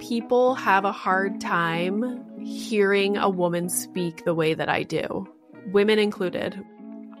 [0.00, 5.28] people have a hard time hearing a woman speak the way that I do,
[5.72, 6.60] women included.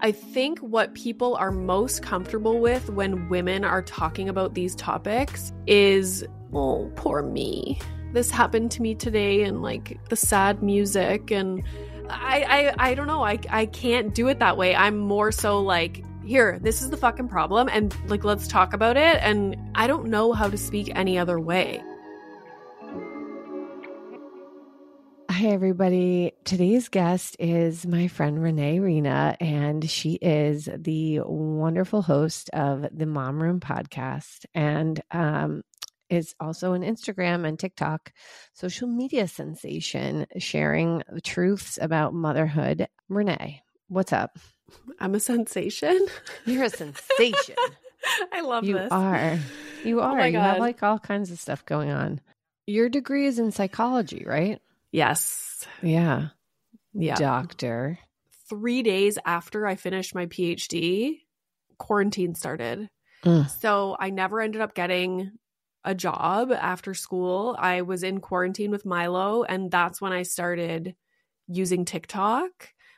[0.00, 5.52] I think what people are most comfortable with when women are talking about these topics
[5.66, 6.24] is,
[6.54, 7.78] oh, poor me.
[8.12, 11.30] This happened to me today, and like the sad music.
[11.30, 11.62] And
[12.08, 13.22] I, I, I don't know.
[13.22, 14.74] I, I can't do it that way.
[14.74, 18.96] I'm more so like, here, this is the fucking problem, and like, let's talk about
[18.96, 19.18] it.
[19.20, 21.82] And I don't know how to speak any other way.
[25.40, 26.32] Hi, everybody.
[26.44, 33.06] Today's guest is my friend Renee Reina, and she is the wonderful host of the
[33.06, 35.62] Mom Room podcast and um,
[36.10, 38.12] is also an Instagram and TikTok
[38.52, 42.86] social media sensation sharing truths about motherhood.
[43.08, 44.38] Renee, what's up?
[44.98, 46.06] I'm a sensation.
[46.44, 47.56] You're a sensation.
[48.30, 48.92] I love you this.
[48.92, 49.38] are.
[49.84, 50.18] You Oh are.
[50.18, 52.20] my you have like all kinds of stuff going on.
[52.66, 54.60] Your degree is in psychology, right?
[54.92, 55.66] Yes.
[55.82, 56.28] Yeah.
[56.92, 57.16] Yeah.
[57.16, 57.98] Doctor.
[58.48, 61.20] Three days after I finished my PhD,
[61.78, 62.88] quarantine started.
[63.24, 63.48] Mm.
[63.48, 65.32] So I never ended up getting
[65.84, 67.56] a job after school.
[67.58, 70.94] I was in quarantine with Milo, and that's when I started
[71.46, 72.50] using TikTok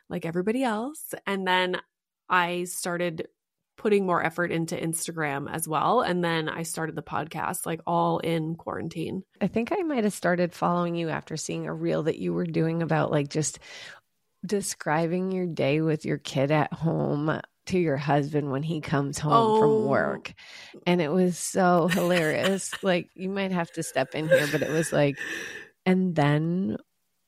[0.09, 1.13] like everybody else.
[1.25, 1.79] And then
[2.29, 3.27] I started
[3.83, 5.99] putting more effort into Instagram as well.
[5.99, 9.23] And then I started the podcast like all in quarantine.
[9.41, 12.45] I think I might have started following you after seeing a reel that you were
[12.45, 13.59] doing about like just
[14.45, 19.33] describing your day with your kid at home to your husband when he comes home
[19.33, 19.59] Oh.
[19.59, 20.33] from work.
[20.87, 22.71] And it was so hilarious.
[22.83, 25.17] like you might have to step in here, but it was like,
[25.85, 26.77] and then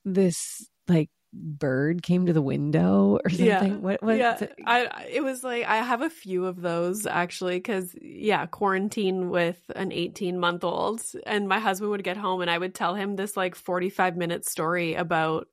[0.06, 3.46] this like bird came to the window or something.
[3.46, 3.78] Yeah.
[3.78, 7.96] What yeah, I I- it was like I have a few of those actually because
[8.02, 12.58] yeah, quarantine with an 18 month old, and my husband would get home and I
[12.58, 15.48] would tell him this like 45 minute story about.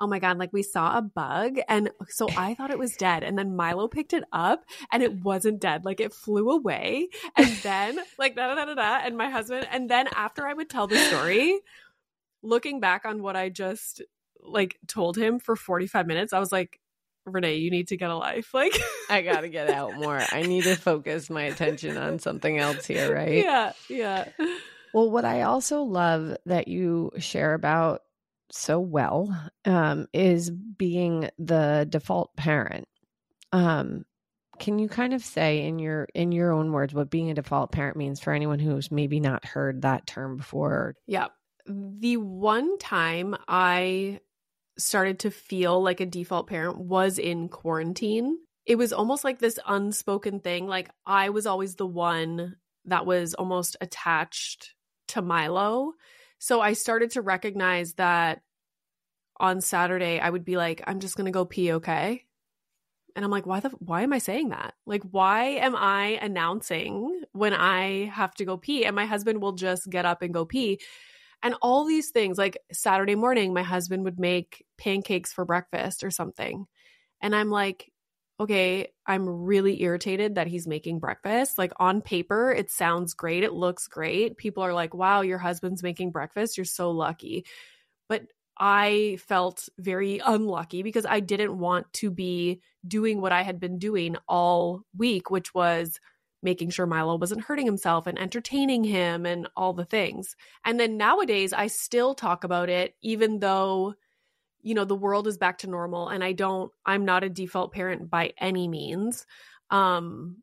[0.00, 3.22] Oh my god, like we saw a bug and so I thought it was dead
[3.22, 5.84] and then Milo picked it up and it wasn't dead.
[5.84, 7.06] Like it flew away
[7.36, 10.68] and then like da da da da and my husband and then after I would
[10.68, 11.60] tell the story,
[12.42, 14.02] looking back on what I just
[14.46, 16.80] like told him for 45 minutes, I was like,
[17.24, 18.50] Renee, you need to get a life.
[18.54, 18.78] Like,
[19.10, 20.20] I got to get out more.
[20.32, 23.44] I need to focus my attention on something else here, right?
[23.44, 24.28] yeah, yeah.
[24.92, 28.00] Well, what I also love that you share about
[28.50, 29.28] so well
[29.64, 32.88] um, is being the default parent.
[33.52, 34.04] Um,
[34.58, 37.72] can you kind of say in your in your own words what being a default
[37.72, 40.94] parent means for anyone who's maybe not heard that term before?
[41.06, 41.26] Yeah.
[41.66, 44.20] The one time I
[44.78, 48.38] started to feel like a default parent was in quarantine.
[48.64, 50.66] It was almost like this unspoken thing.
[50.66, 52.56] Like I was always the one
[52.86, 54.74] that was almost attached
[55.08, 55.92] to Milo.
[56.38, 58.42] So I started to recognize that
[59.38, 62.24] on Saturday I would be like, I'm just gonna go pee, okay?
[63.14, 64.74] And I'm like, why the why am I saying that?
[64.84, 68.84] Like, why am I announcing when I have to go pee?
[68.84, 70.80] And my husband will just get up and go pee.
[71.46, 76.10] And all these things, like Saturday morning, my husband would make pancakes for breakfast or
[76.10, 76.66] something.
[77.22, 77.92] And I'm like,
[78.40, 81.56] okay, I'm really irritated that he's making breakfast.
[81.56, 83.44] Like on paper, it sounds great.
[83.44, 84.36] It looks great.
[84.36, 86.58] People are like, wow, your husband's making breakfast.
[86.58, 87.46] You're so lucky.
[88.08, 88.22] But
[88.58, 93.78] I felt very unlucky because I didn't want to be doing what I had been
[93.78, 96.00] doing all week, which was
[96.42, 100.36] making sure Milo wasn't hurting himself and entertaining him and all the things.
[100.64, 103.94] And then nowadays, I still talk about it, even though,
[104.62, 107.72] you know, the world is back to normal and I don't, I'm not a default
[107.72, 109.26] parent by any means.
[109.70, 110.42] Um,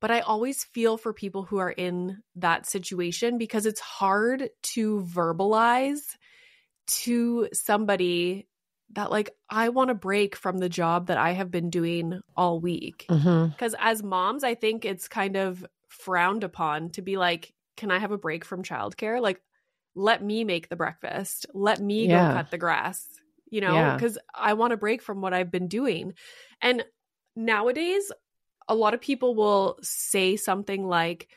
[0.00, 5.00] but I always feel for people who are in that situation because it's hard to
[5.02, 6.16] verbalize
[6.86, 8.47] to somebody
[8.92, 12.60] that like I want to break from the job that I have been doing all
[12.60, 13.06] week.
[13.08, 13.50] Mm-hmm.
[13.50, 17.98] Because as moms, I think it's kind of frowned upon to be like, can I
[17.98, 19.20] have a break from childcare?
[19.20, 19.40] Like,
[19.94, 21.46] let me make the breakfast.
[21.54, 22.28] Let me Yeah.
[22.28, 23.06] go cut the grass,
[23.50, 23.94] you know, Yeah.
[23.94, 26.14] because I want to break from what I've been doing.
[26.62, 26.84] And
[27.36, 28.10] nowadays,
[28.68, 31.28] a lot of people will say something like,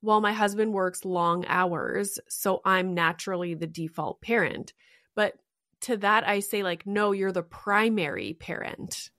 [0.00, 4.72] well, my husband works long hours, so I'm naturally the default parent.
[5.16, 5.34] But
[5.82, 9.10] to that, I say, like, no, you're the primary parent.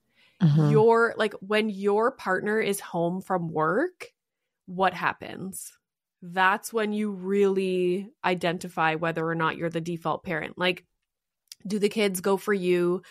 [0.42, 0.70] Mhm.
[0.70, 4.12] your like when your partner is home from work
[4.66, 5.72] what happens?
[6.22, 10.58] That's when you really identify whether or not you're the default parent.
[10.58, 10.84] Like
[11.66, 13.02] do the kids go for you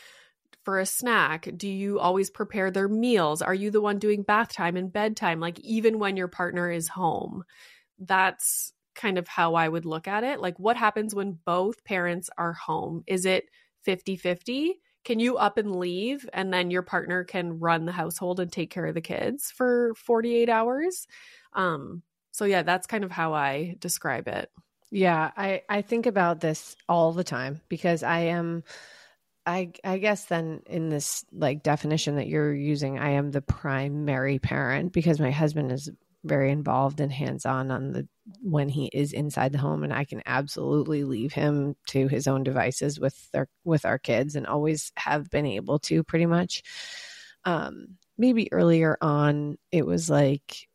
[0.64, 1.50] for a snack?
[1.56, 3.42] Do you always prepare their meals?
[3.42, 6.88] Are you the one doing bath time and bedtime like even when your partner is
[6.88, 7.44] home?
[8.00, 10.40] That's kind of how I would look at it.
[10.42, 13.04] Like, what happens when both parents are home?
[13.08, 13.46] Is it
[13.84, 14.80] 50 50?
[15.06, 18.70] Can you up and leave and then your partner can run the household and take
[18.70, 21.08] care of the kids for 48 hours?
[21.54, 24.52] Um, so, yeah, that's kind of how I describe it.
[24.92, 28.64] Yeah, I, I think about this all the time because I am.
[29.46, 34.38] I, I guess then in this like definition that you're using, I am the primary
[34.38, 35.90] parent because my husband is
[36.24, 38.08] very involved and hands on on the
[38.42, 42.44] when he is inside the home and I can absolutely leave him to his own
[42.44, 46.62] devices with their with our kids and always have been able to pretty much
[47.46, 50.68] um maybe earlier on it was like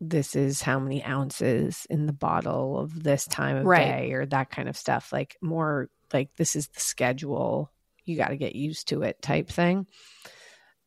[0.00, 3.84] this is how many ounces in the bottle of this time of right.
[3.84, 7.70] day or that kind of stuff like more like this is the schedule
[8.04, 9.86] you got to get used to it type thing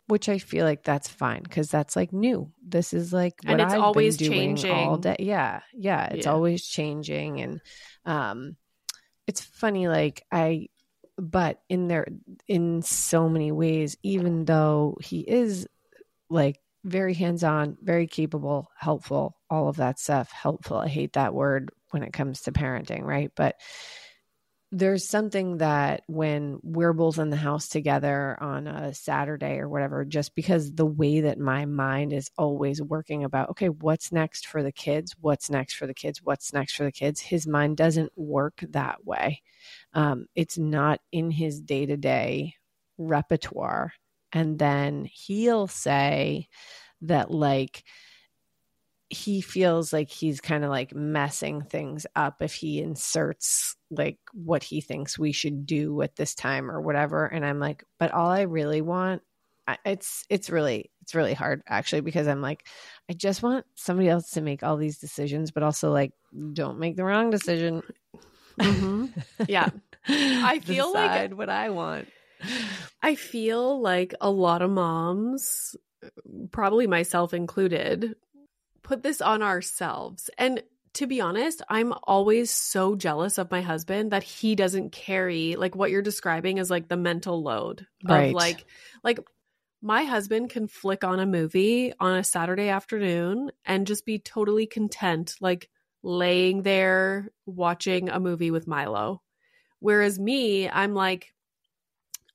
[0.08, 2.52] which I feel like that's fine because that's like new.
[2.64, 5.16] This is like what and it's I've always been doing changing all day.
[5.20, 6.32] Yeah, yeah, it's yeah.
[6.32, 7.62] always changing, and
[8.06, 8.56] um,
[9.28, 9.88] it's funny.
[9.88, 10.68] Like I,
[11.18, 12.08] but in there,
[12.48, 15.68] in so many ways, even though he is
[16.30, 20.32] like very hands on, very capable, helpful, all of that stuff.
[20.32, 20.78] Helpful.
[20.78, 23.32] I hate that word when it comes to parenting, right?
[23.36, 23.56] But
[24.72, 30.04] there's something that when we're both in the house together on a Saturday or whatever,
[30.04, 34.64] just because the way that my mind is always working about, okay, what's next for
[34.64, 35.16] the kids?
[35.20, 36.22] What's next for the kids?
[36.22, 37.22] What's next for the kids?
[37.22, 39.42] His mind doesn't work that way.
[39.94, 42.56] Um, it's not in his day to day
[42.98, 43.94] repertoire.
[44.34, 46.50] And then he'll say
[47.02, 47.84] that, like,
[49.10, 54.64] he feels like he's kind of like messing things up if he inserts like what
[54.64, 58.30] he thinks we should do at this time or whatever and i'm like but all
[58.30, 59.22] i really want
[59.84, 62.68] it's it's really it's really hard actually because i'm like
[63.10, 66.12] i just want somebody else to make all these decisions but also like
[66.54, 67.82] don't make the wrong decision
[68.60, 69.06] mm-hmm.
[69.48, 69.70] yeah
[70.08, 72.08] i feel Decide like what i want
[73.02, 75.76] i feel like a lot of moms
[76.52, 78.16] probably myself included
[78.86, 80.30] put this on ourselves.
[80.38, 80.62] And
[80.96, 85.76] to be honest, I'm always so jealous of my husband that he doesn't carry like
[85.76, 88.30] what you're describing as like the mental load right.
[88.30, 88.66] of like
[89.04, 89.20] like
[89.82, 94.66] my husband can flick on a movie on a Saturday afternoon and just be totally
[94.66, 95.70] content like
[96.02, 99.22] laying there watching a movie with Milo.
[99.80, 101.35] Whereas me, I'm like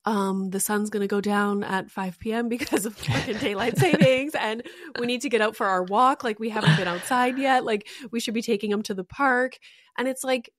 [0.05, 2.49] um, the sun's going to go down at 5 p.m.
[2.49, 4.33] because of fucking daylight savings.
[4.35, 4.63] and
[4.99, 6.23] we need to get out for our walk.
[6.23, 7.63] Like, we haven't been outside yet.
[7.63, 9.57] Like, we should be taking them to the park.
[9.97, 10.51] And it's like,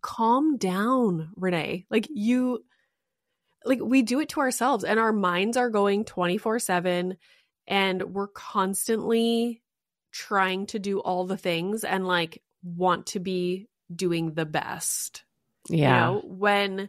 [0.00, 1.86] calm down, Renee.
[1.90, 2.64] Like, you,
[3.64, 7.16] like, we do it to ourselves, and our minds are going 24 7,
[7.66, 9.62] and we're constantly
[10.14, 15.24] trying to do all the things and like want to be doing the best.
[15.68, 16.08] Yeah.
[16.08, 16.88] You know, when,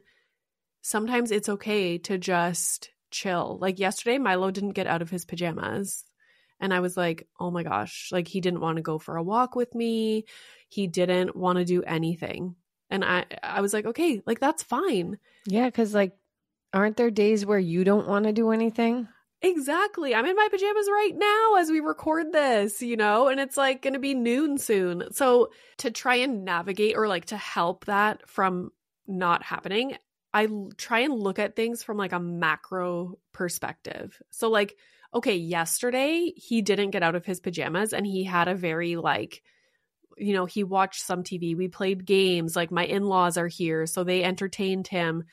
[0.86, 3.58] sometimes it's okay to just chill.
[3.60, 6.04] Like yesterday, Milo didn't get out of his pajamas.
[6.60, 9.24] And I was like, oh my gosh, like he didn't want to go for a
[9.24, 10.26] walk with me.
[10.70, 12.56] He didn't want to do anything.
[12.92, 15.18] And I I was like, okay, like that's fine.
[15.48, 16.14] Yeah, cuz like
[16.72, 19.08] aren't there days where you don't want to do anything?
[19.42, 20.14] Exactly.
[20.14, 23.82] I'm in my pajamas right now as we record this, you know, and it's like
[23.82, 25.12] going to be noon soon.
[25.12, 28.72] So to try and navigate or like to help that from
[29.08, 29.98] not happening,
[30.36, 34.22] I try and look at things from like a macro perspective.
[34.32, 34.76] So like
[35.14, 39.42] okay, yesterday he didn't get out of his pajamas and he had a very like
[40.18, 44.04] you know, he watched some TV, we played games, like my in-laws are here, so
[44.04, 45.24] they entertained him.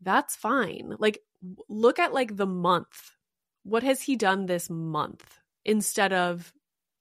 [0.00, 0.94] That's fine.
[0.98, 1.20] Like
[1.68, 3.12] look at like the month.
[3.64, 6.52] What has he done this month instead of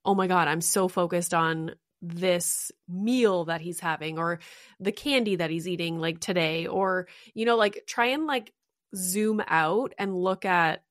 [0.03, 4.39] oh my god, I'm so focused on this meal that he's having or
[4.79, 8.53] the candy that he's eating like today or you know like try and like
[8.95, 10.83] zoom out and look at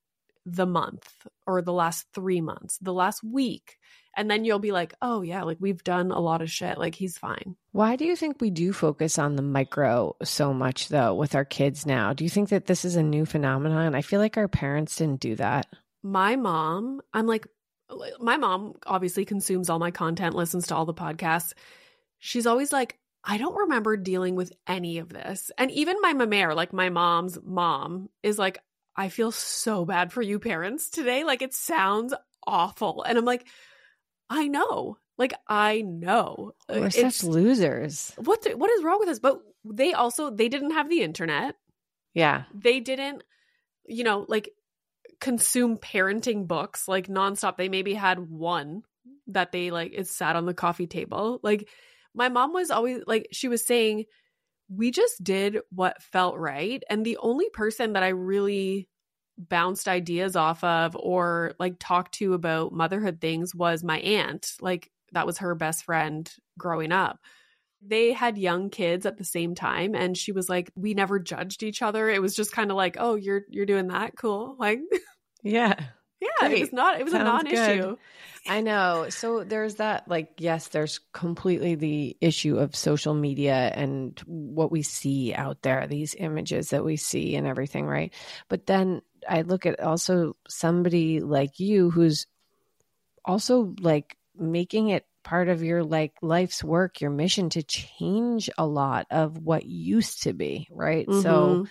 [0.46, 1.08] the month
[1.46, 3.78] or the last 3 months the last week
[4.16, 6.94] and then you'll be like oh yeah like we've done a lot of shit like
[6.94, 7.56] he's fine.
[7.72, 11.44] Why do you think we do focus on the micro so much though with our
[11.44, 12.12] kids now?
[12.12, 13.94] Do you think that this is a new phenomenon?
[13.94, 15.66] I feel like our parents didn't do that.
[16.02, 17.46] My mom i'm like
[18.20, 21.52] my mom obviously consumes all my content, listens to all the podcasts.
[22.18, 25.50] She's always like, I don't remember dealing with any of this.
[25.58, 28.58] And even my mamere, like my mom's mom, is like,
[28.96, 31.24] I feel so bad for you parents today.
[31.24, 32.14] Like it sounds
[32.46, 33.02] awful.
[33.02, 33.46] And I'm like,
[34.28, 34.98] I know.
[35.16, 36.52] Like I know.
[36.68, 38.12] We're it's, such losers.
[38.16, 39.18] What the, what is wrong with us?
[39.18, 41.56] But they also they didn't have the internet.
[42.14, 42.44] Yeah.
[42.52, 43.22] They didn't
[43.86, 44.50] you know, like
[45.24, 47.56] consume parenting books like nonstop.
[47.56, 48.82] They maybe had one
[49.28, 51.40] that they like it sat on the coffee table.
[51.42, 51.66] Like
[52.14, 54.04] my mom was always like, she was saying,
[54.68, 56.82] we just did what felt right.
[56.90, 58.86] And the only person that I really
[59.38, 64.52] bounced ideas off of or like talked to about motherhood things was my aunt.
[64.60, 67.18] Like that was her best friend growing up.
[67.80, 71.62] They had young kids at the same time and she was like we never judged
[71.62, 72.10] each other.
[72.10, 74.16] It was just kind of like, "Oh, you're you're doing that.
[74.16, 74.80] Cool." Like
[75.44, 75.74] Yeah.
[76.20, 76.52] Yeah, Great.
[76.52, 77.82] it was not it was Sounds a non-issue.
[77.82, 77.98] Good.
[78.46, 79.06] I know.
[79.10, 84.82] So there's that like yes, there's completely the issue of social media and what we
[84.82, 88.12] see out there, these images that we see and everything, right?
[88.48, 92.26] But then I look at also somebody like you who's
[93.24, 98.66] also like making it part of your like life's work, your mission to change a
[98.66, 101.06] lot of what used to be, right?
[101.06, 101.20] Mm-hmm.
[101.20, 101.66] So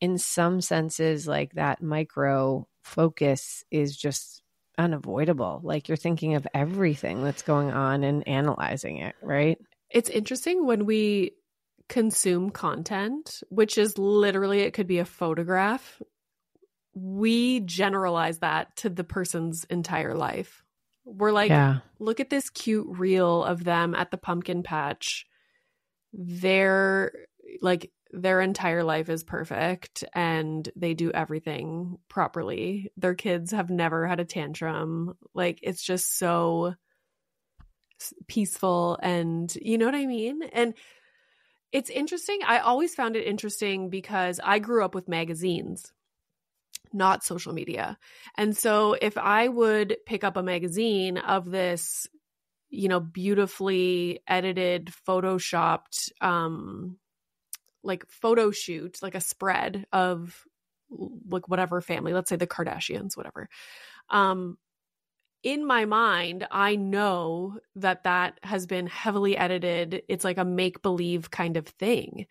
[0.00, 4.42] in some senses like that micro focus is just
[4.78, 5.60] unavoidable.
[5.62, 9.58] Like you're thinking of everything that's going on and analyzing it, right?
[9.90, 11.32] It's interesting when we
[11.88, 16.00] consume content, which is literally, it could be a photograph.
[16.94, 20.62] We generalize that to the person's entire life.
[21.04, 21.78] We're like, yeah.
[21.98, 25.26] look at this cute reel of them at the pumpkin patch.
[26.12, 27.12] They're
[27.60, 32.92] like their entire life is perfect and they do everything properly.
[32.96, 35.16] Their kids have never had a tantrum.
[35.34, 36.74] Like it's just so
[38.28, 40.42] peaceful and you know what I mean?
[40.52, 40.74] And
[41.72, 42.38] it's interesting.
[42.46, 45.92] I always found it interesting because I grew up with magazines,
[46.92, 47.98] not social media.
[48.36, 52.06] And so if I would pick up a magazine of this,
[52.70, 56.96] you know, beautifully edited, photoshopped um
[57.84, 60.44] like photo shoot, like a spread of
[61.28, 63.48] like whatever family, let's say the Kardashians, whatever.
[64.10, 64.58] Um,
[65.42, 70.02] in my mind, I know that that has been heavily edited.
[70.08, 72.26] It's like a make believe kind of thing.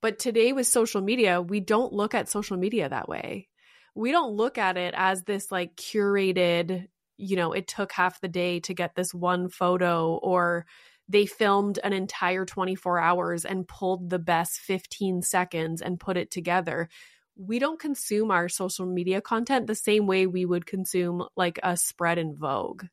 [0.00, 3.48] But today with social media, we don't look at social media that way.
[3.94, 6.86] We don't look at it as this like curated,
[7.18, 10.64] you know, it took half the day to get this one photo or
[11.10, 16.30] they filmed an entire 24 hours and pulled the best 15 seconds and put it
[16.30, 16.88] together.
[17.36, 21.76] We don't consume our social media content the same way we would consume like a
[21.76, 22.84] spread in Vogue.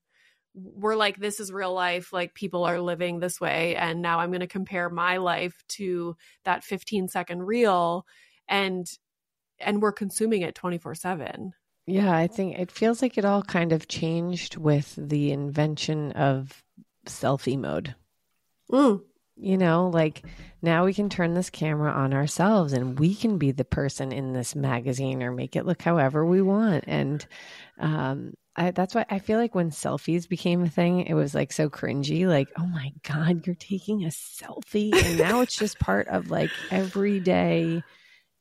[0.56, 2.12] We're like, this is real life.
[2.12, 3.76] Like, people are living this way.
[3.76, 8.08] And now I'm going to compare my life to that 15 second reel.
[8.48, 8.88] And
[9.60, 11.52] and we're consuming it 24 7
[11.88, 16.64] yeah i think it feels like it all kind of changed with the invention of
[17.08, 17.96] selfie mode
[18.72, 19.02] Mm.
[19.40, 20.24] You know, like
[20.64, 24.34] now we can turn this camera on ourselves and we can be the person in
[24.34, 26.86] this magazine or make it look however we want.
[26.88, 27.26] And
[27.78, 31.54] um, I, that's why I feel like when selfies became a thing, it was like
[31.54, 32.26] so cringy.
[32.28, 34.92] Like, oh my God, you're taking a selfie.
[34.96, 37.84] And now it's just part of like everyday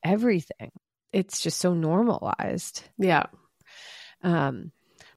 [0.03, 0.71] everything.
[1.13, 2.83] It's just so normalized.
[2.97, 3.27] Yeah.
[4.23, 4.71] Um,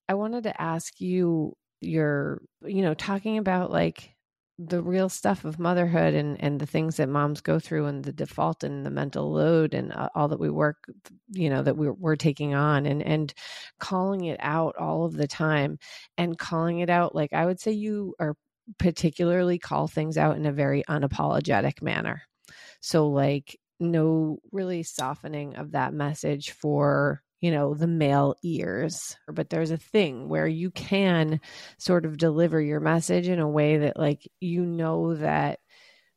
[0.09, 4.15] I wanted to ask you your, you know, talking about like
[4.63, 8.13] the real stuff of motherhood and and the things that moms go through and the
[8.13, 10.85] default and the mental load and uh, all that we work
[11.31, 13.33] you know that we're, we're taking on and and
[13.79, 15.79] calling it out all of the time
[16.19, 18.37] and calling it out like i would say you are
[18.79, 22.23] particularly call things out in a very unapologetic manner.
[22.81, 29.17] So like no really softening of that message for you know, the male ears.
[29.27, 31.41] But there's a thing where you can
[31.79, 35.61] sort of deliver your message in a way that, like, you know, that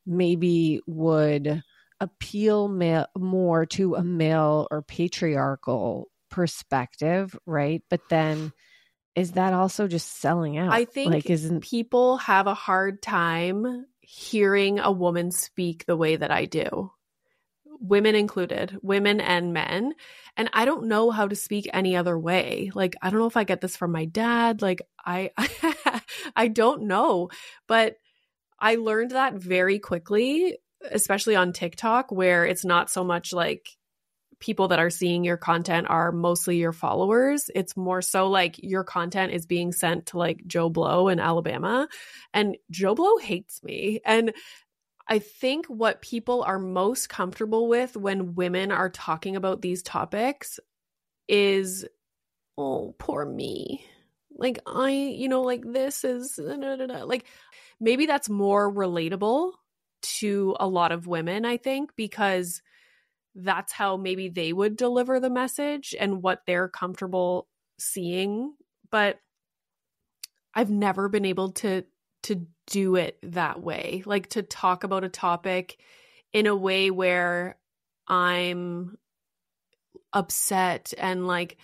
[0.05, 1.63] maybe would
[1.99, 7.81] appeal ma- more to a male or patriarchal perspective, right?
[7.89, 8.51] But then
[9.15, 10.73] is that also just selling out?
[10.73, 16.15] I think like isn't people have a hard time hearing a woman speak the way
[16.15, 16.91] that I do
[17.83, 19.93] women included, women and men.
[20.37, 22.71] And I don't know how to speak any other way.
[22.73, 24.61] Like, I don't know if I get this from my dad.
[24.61, 25.31] Like, I,
[26.35, 27.29] I don't know.
[27.67, 27.97] But
[28.57, 30.57] I learned that very quickly,
[30.89, 33.67] especially on TikTok, where it's not so much like
[34.39, 37.49] people that are seeing your content are mostly your followers.
[37.53, 41.87] It's more so like your content is being sent to like Joe Blow in Alabama.
[42.33, 43.99] And Joe Blow hates me.
[44.05, 44.33] And
[45.07, 50.59] I think what people are most comfortable with when women are talking about these topics
[51.27, 51.85] is,
[52.57, 53.85] oh, poor me.
[54.35, 57.25] Like, I, you know, like this is like
[57.79, 59.51] maybe that's more relatable
[60.01, 62.61] to a lot of women, I think, because
[63.35, 67.47] that's how maybe they would deliver the message and what they're comfortable
[67.79, 68.53] seeing.
[68.89, 69.19] But
[70.53, 71.83] I've never been able to
[72.23, 74.03] to do it that way.
[74.05, 75.77] Like to talk about a topic
[76.31, 77.57] in a way where
[78.07, 78.97] I'm
[80.13, 81.57] upset and like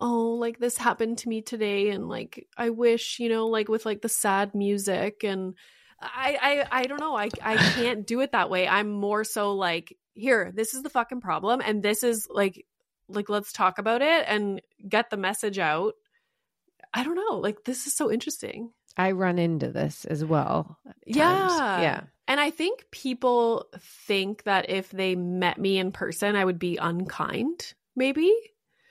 [0.00, 3.84] oh like this happened to me today and like i wish you know like with
[3.84, 5.54] like the sad music and
[6.00, 9.54] i i i don't know i i can't do it that way i'm more so
[9.54, 12.64] like here this is the fucking problem and this is like
[13.08, 15.94] like let's talk about it and get the message out
[16.94, 20.78] i don't know like this is so interesting I run into this as well.
[21.06, 22.00] yeah Yeah.
[22.28, 26.76] and i think people think that if they met me in person i would be
[26.76, 28.32] unkind maybe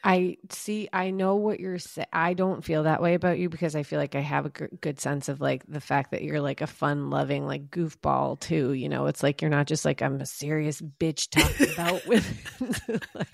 [0.02, 0.88] I see.
[0.94, 2.08] I know what you're saying.
[2.14, 4.78] I don't feel that way about you because I feel like I have a g-
[4.80, 8.72] good sense of like the fact that you're like a fun loving, like goofball too.
[8.72, 12.26] You know, it's like you're not just like I'm a serious bitch talking about with
[13.14, 13.28] like,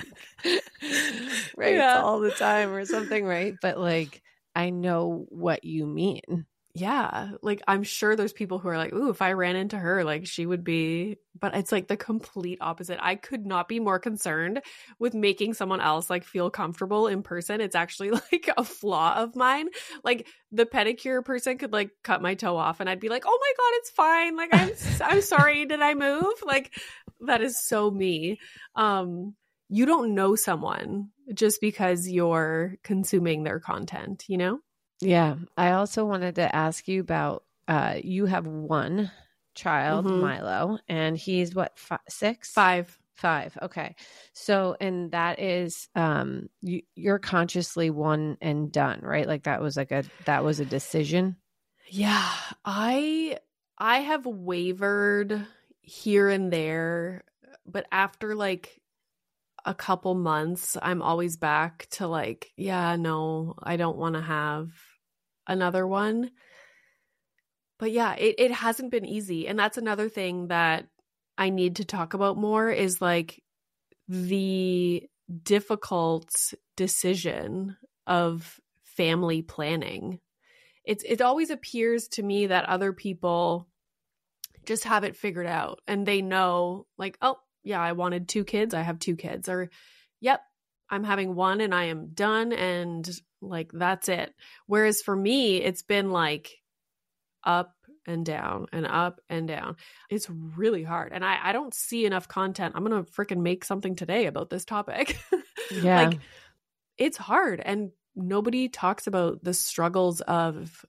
[1.56, 2.02] right Yeah.
[2.02, 3.54] all the time or something, right?
[3.62, 4.24] But like
[4.56, 6.48] I know what you mean.
[6.76, 10.04] Yeah like i'm sure there's people who are like ooh if i ran into her
[10.04, 12.98] like she would be but it's like the complete opposite.
[13.02, 14.62] I could not be more concerned
[15.00, 17.62] with making someone else like feel comfortable in person.
[17.62, 19.68] It's actually like a flaw of mine.
[20.04, 23.40] Like the pedicure person could like cut my toe off and i'd be like oh
[23.42, 24.38] my god it's fine.
[24.38, 25.66] Like i'm i'm sorry.
[25.66, 26.34] Did i move?
[26.46, 26.74] Like
[27.22, 28.40] that is so me.
[28.76, 29.36] Um
[29.68, 34.60] you don't know someone just because you're consuming their content you know
[35.06, 35.36] Yeah.
[35.58, 39.12] I also wanted to ask you about uh you have one
[39.56, 40.20] child, Mhm.
[40.20, 42.52] Milo, and he's what fi- six?
[42.52, 43.58] five Five.
[43.62, 43.96] Okay.
[44.34, 49.26] So, and that is, um, you, you're consciously one and done, right?
[49.26, 51.38] Like that was like a, that was a decision.
[51.90, 52.34] Yeah,
[52.66, 53.38] I
[53.78, 55.46] I have wavered
[55.82, 57.24] here and there,
[57.66, 58.82] but after like
[59.66, 64.72] a couple months, I'm always back to like, yeah, no, I don't want to have
[65.48, 66.32] another one.
[67.78, 70.88] But yeah, it it hasn't been easy, and that's another thing that
[71.38, 73.42] I need to talk about more is like
[74.08, 75.04] the
[75.44, 76.30] difficult
[76.78, 77.78] decision
[78.08, 80.20] of family planning.
[80.84, 83.68] It's it always appears to me that other people
[84.66, 88.74] just have it figured out and they know like oh yeah i wanted two kids
[88.74, 89.50] i have two kids.
[89.50, 89.70] Or
[90.22, 90.42] yep
[90.90, 93.08] i'm having one and i am done and
[93.50, 94.34] like that's it.
[94.68, 96.52] Whereas for me it's been like
[97.44, 97.74] up
[98.08, 99.78] and down and up and down.
[100.10, 101.12] It's really hard.
[101.14, 102.74] And i i don't see enough content.
[102.76, 105.18] I'm gonna freaking make something today about this topic.
[105.72, 106.10] Yeah.
[106.10, 106.20] like
[106.96, 107.60] it's hard.
[107.60, 110.86] And nobody talks about the struggles of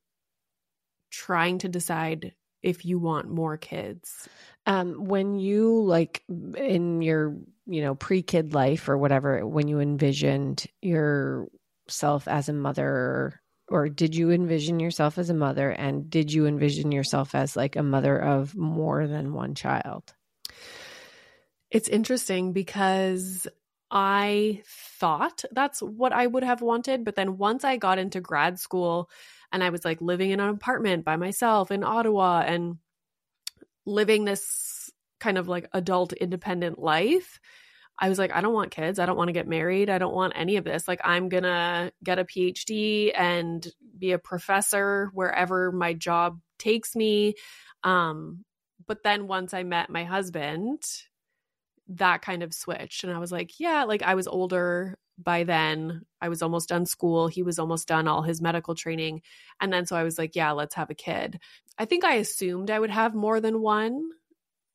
[1.10, 4.28] trying to decide if you want more kids.
[4.66, 9.80] Um, when you like in your, you know, pre kid life or whatever, when you
[9.80, 10.66] envisioned
[11.86, 16.46] yourself as a mother, or did you envision yourself as a mother and did you
[16.46, 20.14] envision yourself as like a mother of more than one child?
[21.70, 23.46] it's interesting because
[23.90, 28.58] i thought that's what i would have wanted but then once i got into grad
[28.58, 29.10] school
[29.52, 32.76] and i was like living in an apartment by myself in ottawa and
[33.84, 37.40] living this kind of like adult independent life
[37.98, 38.98] I was like, I don't want kids.
[38.98, 39.88] I don't want to get married.
[39.88, 40.86] I don't want any of this.
[40.86, 43.66] Like, I'm going to get a PhD and
[43.98, 47.34] be a professor wherever my job takes me.
[47.82, 48.44] Um,
[48.86, 50.82] but then once I met my husband,
[51.88, 53.04] that kind of switched.
[53.04, 56.02] And I was like, yeah, like I was older by then.
[56.20, 57.28] I was almost done school.
[57.28, 59.22] He was almost done all his medical training.
[59.60, 61.40] And then so I was like, yeah, let's have a kid.
[61.78, 64.10] I think I assumed I would have more than one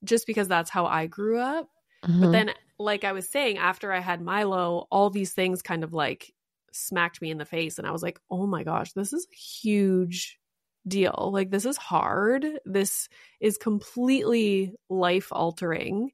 [0.03, 1.69] just because that's how I grew up.
[2.03, 2.21] Mm-hmm.
[2.21, 2.51] But then,
[2.83, 6.33] like I was saying, after I had Milo, all these things kind of like
[6.71, 7.77] smacked me in the face.
[7.77, 10.39] And I was like, oh my gosh, this is a huge
[10.87, 11.31] deal.
[11.33, 12.45] Like, this is hard.
[12.65, 16.11] This is completely life altering.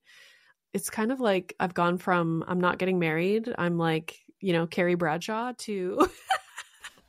[0.73, 4.67] It's kind of like I've gone from I'm not getting married, I'm like, you know,
[4.67, 6.07] Carrie Bradshaw to.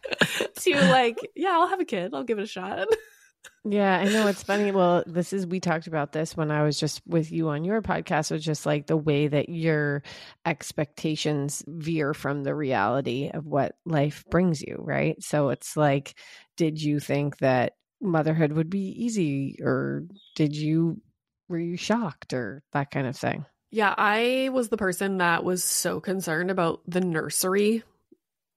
[0.61, 2.15] to like, yeah, I'll have a kid.
[2.15, 2.89] I'll give it a shot.
[3.65, 4.73] Yeah, I know it's funny.
[4.73, 7.83] Well, this is we talked about this when I was just with you on your
[7.83, 8.31] podcast.
[8.31, 10.03] Was just like the way that your
[10.47, 15.23] expectations veer from the reality of what life brings you, right?
[15.23, 16.15] So it's like,
[16.57, 21.03] did you think that motherhood would be easy, or did you
[21.49, 23.45] were you shocked, or that kind of thing?
[23.71, 27.83] Yeah, I was the person that was so concerned about the nursery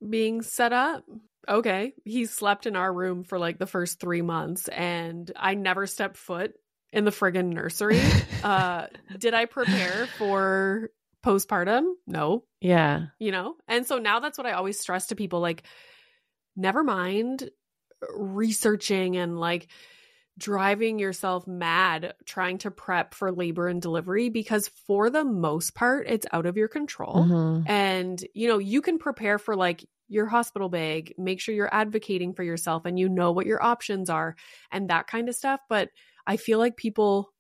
[0.08, 1.04] being set up.
[1.48, 5.88] Okay, he slept in our room for like the first three months, and I never
[5.88, 6.54] stepped foot
[6.94, 8.02] in the friggin' nursery.
[8.44, 10.90] uh, did I prepare for
[11.26, 11.94] postpartum?
[12.06, 13.56] No, Yeah, you know?
[13.68, 15.64] And so now that's what I always stress to people like,
[16.56, 17.50] never mind
[18.16, 19.68] researching and like
[20.42, 26.08] driving yourself mad trying to prep for labor and delivery because for the most part
[26.10, 27.26] it's out of your control.
[27.26, 27.64] Mhm.
[27.70, 32.34] and you know you can prepare for like your hospital bag make sure you're advocating
[32.34, 34.36] for yourself and you know what your options are
[34.72, 35.60] and that kind of stuff.
[35.70, 35.90] But
[36.28, 37.32] i feel like people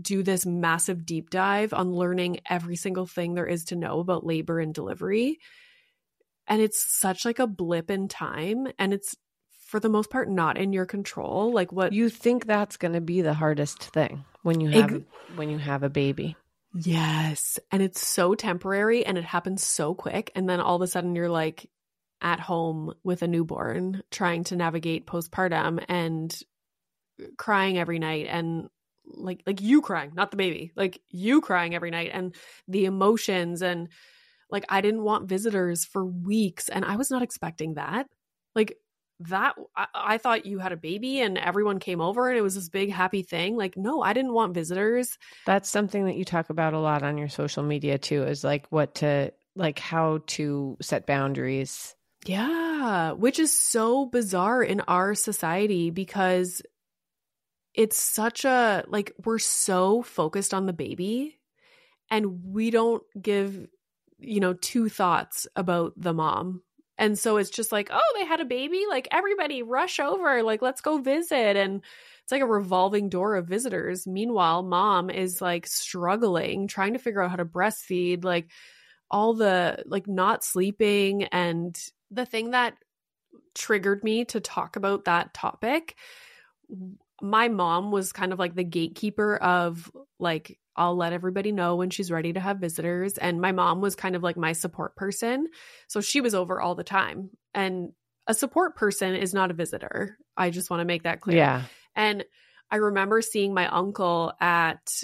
[0.00, 4.24] do this massive deep dive on learning every single thing there is to know about
[4.26, 5.38] labor and delivery.
[6.46, 9.16] And it's such like a blip in time and it's
[9.70, 13.00] for the most part not in your control like what You think that's going to
[13.00, 15.04] be the hardest thing when you have Ex-
[15.36, 16.36] when you have a baby.
[16.74, 17.60] Yes.
[17.70, 20.32] And it's so temporary and it happens so quick.
[20.34, 21.70] And then all of a sudden you're like
[22.20, 26.36] at home with a newborn trying to navigate postpartum and
[27.36, 28.68] crying every night and
[29.06, 30.72] like like you crying, not the baby.
[30.74, 32.34] Like you crying every night and
[32.66, 33.88] the emotions and
[34.50, 38.06] like I didn't want visitors for weeks and I was not expecting that.
[38.54, 38.76] Like
[39.20, 42.54] that I, I thought you had a baby and everyone came over and it was
[42.54, 43.56] this big happy thing.
[43.56, 45.18] Like no, I didn't want visitors.
[45.46, 48.66] That's something that you talk about a lot on your social media too is like
[48.70, 51.94] what to like how to set boundaries.
[52.26, 56.62] Yeah, which is so bizarre in our society because
[57.74, 61.38] it's such a like we're so focused on the baby
[62.10, 63.66] and we don't give
[64.18, 66.62] you know two thoughts about the mom.
[67.00, 70.62] And so it's just like, oh, they had a baby, like everybody rush over, like
[70.62, 71.56] let's go visit.
[71.56, 71.82] And
[72.22, 74.06] it's like a revolving door of visitors.
[74.06, 78.50] Meanwhile, mom is like struggling trying to figure out how to breastfeed, like
[79.10, 81.24] all the like not sleeping.
[81.24, 81.76] And
[82.12, 82.76] the thing that
[83.54, 85.96] triggered me to talk about that topic
[87.20, 91.90] my mom was kind of like the gatekeeper of like I'll let everybody know when
[91.90, 95.48] she's ready to have visitors and my mom was kind of like my support person
[95.88, 97.92] so she was over all the time and
[98.26, 101.62] a support person is not a visitor I just want to make that clear Yeah.
[101.94, 102.24] and
[102.70, 105.02] I remember seeing my uncle at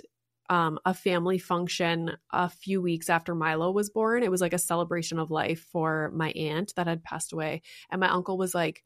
[0.48, 4.22] um, a family function a few weeks after Milo was born.
[4.22, 7.62] It was like a celebration of life for my aunt that had passed away.
[7.90, 8.84] And my uncle was like,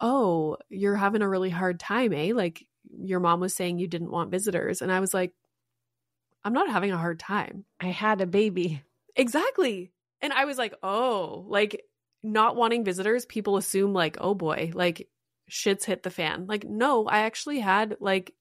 [0.00, 2.32] Oh, you're having a really hard time, eh?
[2.34, 4.82] Like, your mom was saying you didn't want visitors.
[4.82, 5.32] And I was like,
[6.44, 7.64] I'm not having a hard time.
[7.80, 8.82] I had a baby.
[9.16, 9.92] Exactly.
[10.22, 11.84] And I was like, Oh, like
[12.22, 15.08] not wanting visitors, people assume, like, oh boy, like
[15.48, 16.46] shit's hit the fan.
[16.46, 18.34] Like, no, I actually had like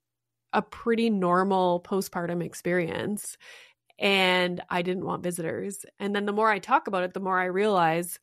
[0.53, 3.37] a pretty normal postpartum experience
[3.97, 5.85] and I didn't want visitors.
[5.99, 8.19] And then the more I talk about it, the more I realize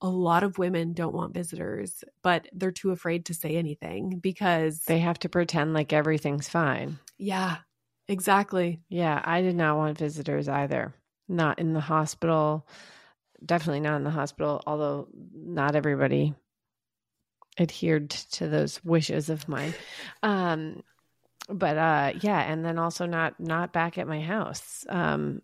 [0.00, 4.82] a lot of women don't want visitors, but they're too afraid to say anything because
[4.84, 6.98] They have to pretend like everything's fine.
[7.16, 7.58] yeah,
[8.08, 8.80] exactly.
[8.88, 10.94] Yeah, I did not want visitors either.
[11.28, 12.66] Not in the hospital.
[13.44, 16.34] Definitely not in the hospital, although not everybody
[17.58, 19.74] adhered to those wishes of mine.
[20.22, 20.82] Um
[21.48, 24.84] but uh yeah, and then also not not back at my house.
[24.88, 25.42] Um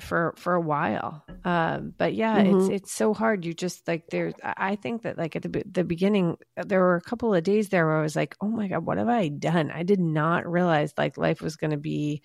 [0.00, 1.24] for for a while.
[1.44, 2.42] Um but yeah, Mhm.
[2.42, 3.44] it's it's so hard.
[3.44, 6.96] You just like there's I I think that like at the the beginning there were
[6.96, 9.28] a couple of days there where I was like, "Oh my god, what have I
[9.28, 12.22] done?" I did not realize like life was going to be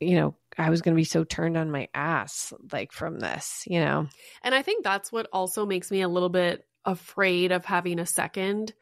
[0.00, 3.64] you know, I was going to be so turned on my ass like from this,
[3.66, 4.08] you know.
[4.42, 8.06] And I think that's what also makes me a little bit afraid of having a
[8.06, 8.72] second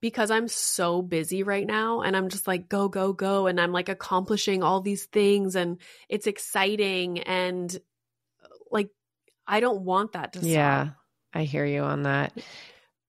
[0.00, 3.72] because I'm so busy right now and I'm just like go go go and I'm
[3.72, 7.76] like accomplishing all these things and it's exciting and
[8.70, 8.90] like
[9.46, 10.48] I don't want that to stop.
[10.48, 10.84] Yeah.
[10.84, 10.96] stop.
[11.34, 12.32] I hear you on that.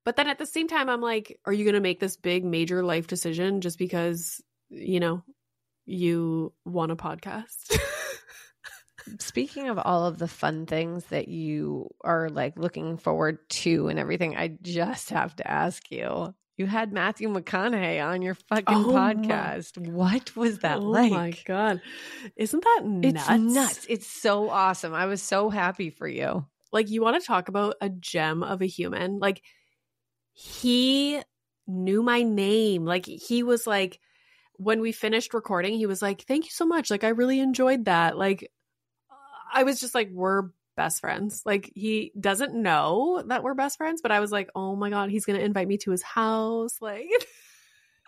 [0.06, 2.44] But then at the same time I'm like are you going to make this big
[2.44, 5.24] major life decision just because you know
[5.86, 7.78] you want a podcast?
[9.20, 13.98] Speaking of all of the fun things that you are like looking forward to and
[13.98, 16.34] everything, I just have to ask you.
[16.60, 19.78] You had Matthew McConaughey on your fucking Oh my- podcast.
[19.78, 21.12] What was that oh like?
[21.12, 21.82] Oh my god.
[22.36, 23.18] Isn't that nuts?
[23.18, 23.86] It's nuts.
[23.90, 24.94] It's so awesome.
[24.94, 26.46] I was so happy for you.
[26.74, 29.42] like you want to talk about a gem of a human like
[30.34, 31.20] he
[31.66, 34.00] knew my name like he was like
[34.58, 37.86] when we finished recording he was like thank you so much like i really enjoyed
[37.86, 38.52] that like
[39.54, 40.44] i was just like we're
[40.80, 44.76] best friends like he doesn't know that we're best friends but i was like oh
[44.76, 47.10] my god he's gonna invite me to his house like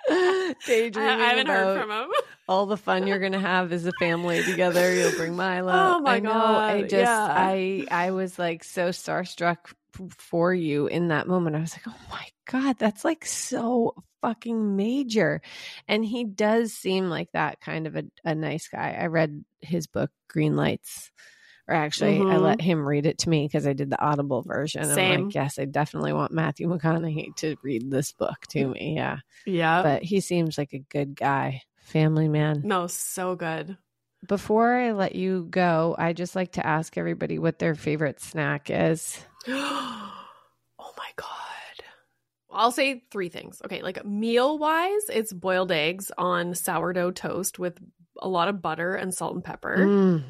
[0.10, 2.12] Daydreaming I haven't heard about from him
[2.48, 4.92] all the fun you're gonna have as a family together.
[4.92, 5.72] You'll bring Milo.
[5.72, 6.32] Oh my I know.
[6.32, 7.28] I just yeah.
[7.30, 9.58] I I was like so starstruck
[10.18, 11.56] for you in that moment.
[11.56, 15.42] I was like, oh my god, that's like so fucking major.
[15.88, 18.98] And he does seem like that kind of a, a nice guy.
[19.00, 21.12] I read his book Green Lights
[21.72, 22.42] Or actually, I Mhm.
[22.42, 24.84] let him read it to me because I did the Audible version.
[24.84, 25.24] I'm Same.
[25.28, 28.96] like, yes, I definitely want Matthew McConaughey to read this book to me.
[28.98, 29.20] Yeah.
[29.46, 29.82] Yeah.
[29.82, 32.62] But he seems like a good guy, family man.
[32.66, 33.78] no, so good.
[34.28, 38.70] Before I let you go, I just like to ask everybody what their favorite snack
[38.70, 39.18] is.
[39.48, 41.28] oh my god.
[42.52, 43.62] I'll say three things.
[43.64, 47.80] Okay, like meal wise, it's boiled eggs on sourdough toast with
[48.22, 49.78] a lot of butter and salt and pepper.
[49.88, 50.24] Mm,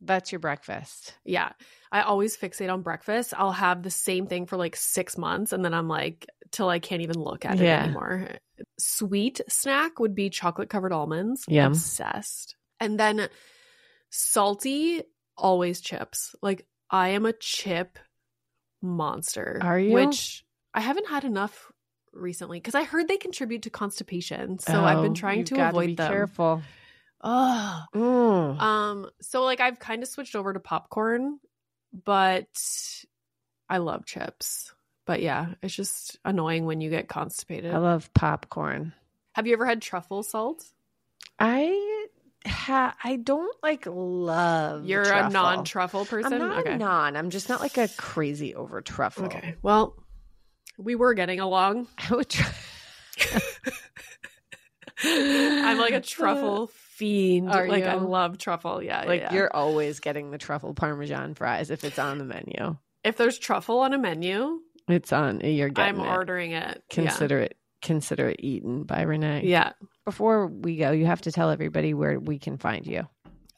[0.00, 1.14] that's your breakfast.
[1.24, 1.52] Yeah.
[1.90, 3.32] I always fixate on breakfast.
[3.36, 6.78] I'll have the same thing for like six months and then I'm like, till I
[6.78, 7.84] can't even look at it Yeah.
[7.84, 8.28] anymore.
[8.78, 11.44] Sweet snack would be chocolate covered almonds.
[11.48, 11.72] Yum.
[11.72, 12.56] Obsessed.
[12.80, 13.28] And then
[14.10, 15.02] salty,
[15.36, 16.34] always chips.
[16.42, 17.98] Like I am a chip
[18.82, 19.58] monster.
[19.62, 19.94] Are you?
[19.94, 21.72] Which I haven't had enough
[22.12, 24.58] recently because I heard they contribute to constipation.
[24.58, 26.12] So I've been Oh, trying to avoid be them.
[26.12, 26.62] Careful.
[27.24, 27.82] Ugh.
[27.94, 28.60] Mm.
[28.60, 31.40] Um, so like I've kind of switched over to popcorn,
[32.04, 32.46] but
[33.68, 34.74] I love chips.
[35.06, 37.74] But yeah, it's just annoying when you get constipated.
[37.74, 38.92] I love popcorn.
[39.32, 40.64] Have you ever had truffle salt?
[41.38, 42.08] I
[42.46, 44.84] ha I don't like love.
[44.84, 46.34] You're a non-truffle person.
[46.34, 46.74] I'm not okay.
[46.74, 47.16] a non.
[47.16, 49.24] I'm just not like a crazy over truffle.
[49.26, 49.56] Okay.
[49.62, 49.96] Well,
[50.76, 51.88] we were getting along.
[51.98, 52.52] I would try.
[55.02, 57.50] I'm like a truffle fiend.
[57.50, 58.82] Are like I love truffle.
[58.82, 59.02] Yeah.
[59.02, 59.32] yeah, Like yeah.
[59.34, 62.76] you're always getting the truffle parmesan fries if it's on the menu.
[63.02, 65.40] if there's truffle on a menu, It's on.
[65.40, 66.10] You're getting I'm it.
[66.10, 66.82] ordering it.
[66.90, 67.56] Consider it.
[67.82, 69.42] Consider it eaten by Renee.
[69.44, 69.72] Yeah.
[69.80, 69.86] yeah.
[70.04, 73.06] Before we go, you have to tell everybody where we can find you.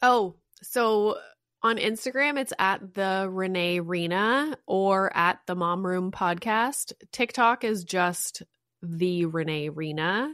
[0.01, 1.17] Oh, so
[1.63, 6.93] on Instagram, it's at the Renee Reina or at the Mom Room Podcast.
[7.11, 8.43] TikTok is just
[8.81, 10.33] the Renee Reina.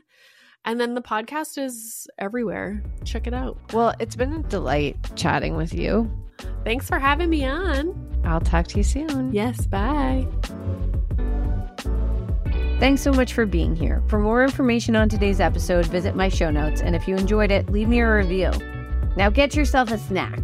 [0.66, 2.82] And then the podcast is everywhere.
[3.04, 3.58] Check it out.
[3.74, 6.10] Well, it's been a delight chatting with you.
[6.64, 8.22] Thanks for having me on.
[8.24, 9.34] I'll talk to you soon.
[9.34, 10.26] Yes, bye.
[12.80, 14.02] Thanks so much for being here.
[14.08, 16.82] For more information on today's episode, visit my show notes.
[16.82, 18.52] And if you enjoyed it, leave me a review.
[19.16, 20.40] Now get yourself a snack